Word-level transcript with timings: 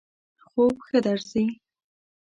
خوب 0.47 0.75
ښه 0.87 0.97
درځی؟ 1.05 1.45